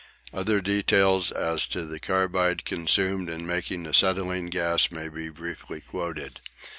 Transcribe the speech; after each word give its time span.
Other 0.33 0.61
details 0.61 1.31
as 1.31 1.67
to 1.67 1.85
the 1.85 1.99
carbide 1.99 2.65
consumed 2.65 3.29
in 3.29 3.45
making 3.45 3.85
acetylene 3.85 4.49
gas 4.49 4.89
may 4.89 5.09
be 5.09 5.29
briefly 5.29 5.79
quoted. 5.79 6.39